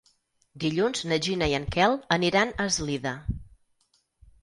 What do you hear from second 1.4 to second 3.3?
i en Quel aniran a Eslida.